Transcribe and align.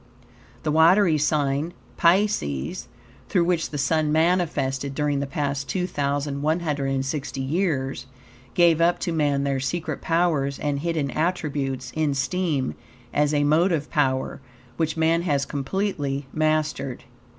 The 0.63 0.71
watery 0.71 1.19
sign, 1.19 1.75
Pisces, 1.95 2.87
through 3.29 3.43
which 3.43 3.69
the 3.69 3.77
Sun 3.77 4.11
manifested 4.11 4.95
during 4.95 5.19
the 5.19 5.27
past 5.27 5.69
2,160 5.69 7.39
years, 7.39 8.07
gave 8.55 8.81
up 8.81 8.97
to 8.97 9.11
man 9.13 9.43
their 9.43 9.59
secret 9.59 10.01
powers 10.01 10.57
and 10.57 10.79
hidden 10.79 11.11
attributes 11.11 11.91
in 11.95 12.15
steam 12.15 12.73
as 13.13 13.31
a 13.31 13.43
motive 13.43 13.91
power, 13.91 14.41
which 14.75 14.97
man 14.97 15.21
has 15.21 15.45
completely 15.45 16.25
mastered. 16.33 17.03